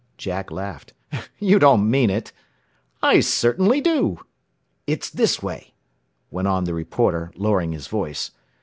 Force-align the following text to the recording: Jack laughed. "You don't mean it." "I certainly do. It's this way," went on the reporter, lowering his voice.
Jack 0.17 0.49
laughed. 0.49 0.93
"You 1.37 1.59
don't 1.59 1.87
mean 1.87 2.09
it." 2.09 2.33
"I 3.03 3.19
certainly 3.19 3.81
do. 3.81 4.21
It's 4.87 5.11
this 5.11 5.43
way," 5.43 5.75
went 6.31 6.47
on 6.47 6.63
the 6.63 6.73
reporter, 6.73 7.31
lowering 7.35 7.71
his 7.73 7.85
voice. 7.85 8.31